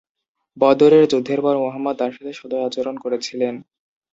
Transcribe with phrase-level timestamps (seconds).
[0.57, 3.55] বদরের যুদ্ধের পর মুহাম্মদ তার সাথে সদয় আচরণ করেছিলেন।